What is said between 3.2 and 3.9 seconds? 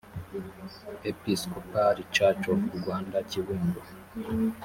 kibungo